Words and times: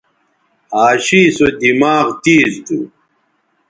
عاشی 0.77 1.21
سو 1.35 1.45
دماغ 1.61 2.07
تیز 2.23 2.53
تھو 2.65 2.79